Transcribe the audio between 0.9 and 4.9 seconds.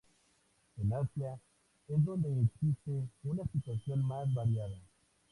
Asia es donde existe una situación más variada.